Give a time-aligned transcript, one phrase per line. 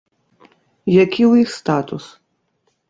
[1.03, 2.05] Які ў іх статус?